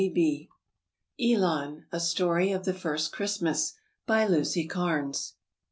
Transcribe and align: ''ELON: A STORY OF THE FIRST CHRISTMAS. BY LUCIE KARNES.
''ELON: 1.19 1.85
A 1.91 1.99
STORY 1.99 2.51
OF 2.51 2.65
THE 2.65 2.73
FIRST 2.73 3.11
CHRISTMAS. 3.11 3.75
BY 4.07 4.25
LUCIE 4.25 4.65
KARNES. 4.65 5.35